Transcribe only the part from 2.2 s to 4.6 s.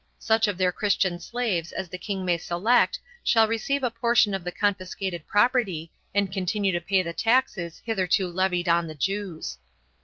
may select shall receive a portion of the